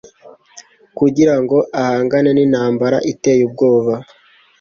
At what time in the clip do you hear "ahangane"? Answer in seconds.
1.81-2.29